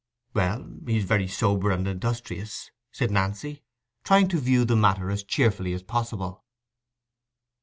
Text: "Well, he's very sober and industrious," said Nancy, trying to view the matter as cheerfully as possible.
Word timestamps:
"Well, 0.33 0.67
he's 0.87 1.03
very 1.03 1.27
sober 1.27 1.69
and 1.69 1.87
industrious," 1.87 2.71
said 2.91 3.11
Nancy, 3.11 3.61
trying 4.03 4.29
to 4.29 4.39
view 4.39 4.65
the 4.65 4.75
matter 4.75 5.11
as 5.11 5.23
cheerfully 5.23 5.73
as 5.73 5.83
possible. 5.83 6.43